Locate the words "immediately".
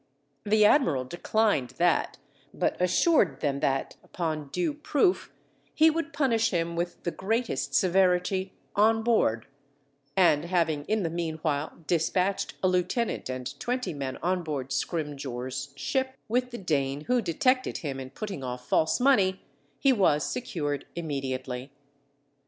20.95-21.69